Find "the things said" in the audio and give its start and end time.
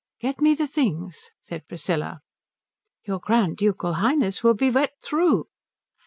0.55-1.67